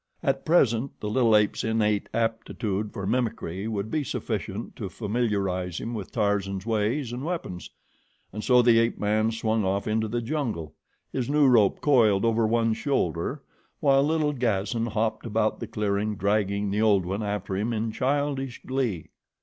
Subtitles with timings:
[0.23, 5.93] At present the little ape's innate aptitude for mimicry would be sufficient to familiarize him
[5.93, 7.69] with Tarzan's ways and weapons,
[8.33, 10.73] and so the ape man swung off into the jungle,
[11.13, 13.43] his new rope coiled over one shoulder,
[13.79, 18.59] while little Gazan hopped about the clearing dragging the old one after him in childish
[18.65, 19.09] glee.